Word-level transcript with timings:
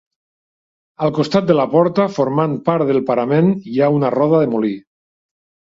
Al 1.07 1.13
costat 1.17 1.51
de 1.51 1.57
la 1.59 1.67
porta, 1.75 2.07
formant 2.17 2.57
part 2.71 2.89
del 2.93 3.03
parament 3.13 3.53
hi 3.75 3.79
ha 3.89 3.95
una 4.01 4.13
roda 4.19 4.45
de 4.47 4.53
molí. 4.57 4.75